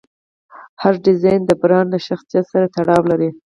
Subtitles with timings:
[0.81, 3.29] هر ډیزاین د برانډ له شخصیت سره تړاو لري.